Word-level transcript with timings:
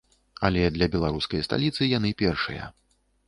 Але 0.47 0.63
для 0.77 0.87
беларускай 0.95 1.45
сталіцы 1.47 1.89
яны 1.97 2.09
першыя. 2.25 2.63